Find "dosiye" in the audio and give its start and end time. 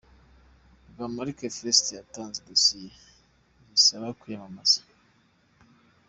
2.49-2.89